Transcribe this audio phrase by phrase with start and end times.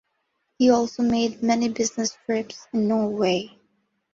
[0.57, 3.55] He also made many business trips in Norway.